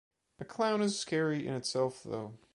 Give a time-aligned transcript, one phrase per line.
[0.39, 2.33] A clown is scary in itself though.